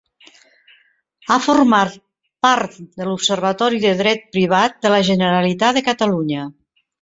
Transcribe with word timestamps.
Ha 1.33 1.35
format 1.47 1.97
part 2.47 2.79
de 3.01 3.07
l'Observatori 3.09 3.83
de 3.85 3.93
Dret 4.01 4.25
Privat 4.39 4.81
de 4.87 4.93
la 4.95 5.03
Generalitat 5.11 5.79
de 5.79 5.85
Catalunya. 5.91 6.49